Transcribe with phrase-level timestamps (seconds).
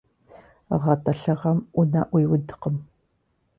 [0.81, 2.77] ГъэтӀылъыгъэм Ӏунэ Ӏуиудкъым.